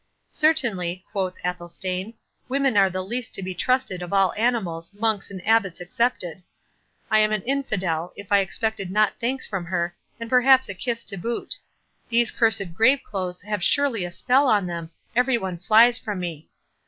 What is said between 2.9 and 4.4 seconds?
least to be trusted of all